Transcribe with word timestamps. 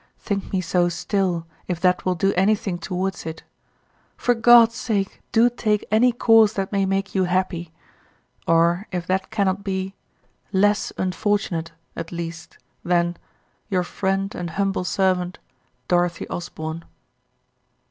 Think 0.17 0.51
me 0.51 0.61
so 0.61 0.89
still 0.89 1.45
if 1.67 1.79
that 1.81 2.05
will 2.05 2.15
do 2.15 2.33
anything 2.35 2.79
towards 2.79 3.23
it. 3.27 3.43
For 4.17 4.33
God's 4.33 4.73
sake 4.73 5.21
do 5.31 5.47
take 5.47 5.85
any 5.91 6.11
course 6.11 6.53
that 6.53 6.71
may 6.71 6.87
make 6.87 7.13
you 7.13 7.25
happy; 7.25 7.71
or, 8.47 8.87
if 8.91 9.05
that 9.05 9.29
cannot 9.29 9.63
be, 9.63 9.93
less 10.51 10.91
unfortunate 10.97 11.71
at 11.95 12.11
least 12.11 12.57
than 12.83 13.15
Your 13.69 13.83
friend 13.83 14.33
and 14.33 14.49
humble 14.49 14.85
servant, 14.85 15.37
D. 15.87 15.95
OSBORNE. 15.95 16.83